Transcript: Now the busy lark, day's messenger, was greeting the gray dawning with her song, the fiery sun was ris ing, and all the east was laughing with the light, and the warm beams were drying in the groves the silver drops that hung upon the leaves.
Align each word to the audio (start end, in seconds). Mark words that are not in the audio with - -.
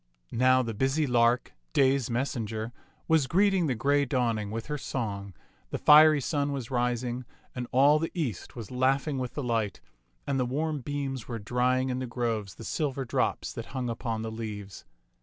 Now 0.31 0.63
the 0.63 0.73
busy 0.73 1.05
lark, 1.05 1.53
day's 1.73 2.09
messenger, 2.09 2.73
was 3.07 3.27
greeting 3.27 3.67
the 3.67 3.75
gray 3.75 4.03
dawning 4.03 4.49
with 4.49 4.65
her 4.65 4.79
song, 4.79 5.35
the 5.69 5.77
fiery 5.77 6.19
sun 6.21 6.51
was 6.51 6.71
ris 6.71 7.03
ing, 7.03 7.23
and 7.53 7.67
all 7.71 7.99
the 7.99 8.09
east 8.15 8.55
was 8.55 8.71
laughing 8.71 9.19
with 9.19 9.35
the 9.35 9.43
light, 9.43 9.79
and 10.25 10.39
the 10.39 10.45
warm 10.47 10.79
beams 10.79 11.27
were 11.27 11.37
drying 11.37 11.89
in 11.91 11.99
the 11.99 12.07
groves 12.07 12.55
the 12.55 12.63
silver 12.63 13.05
drops 13.05 13.53
that 13.53 13.67
hung 13.77 13.91
upon 13.91 14.23
the 14.23 14.31
leaves. 14.31 14.85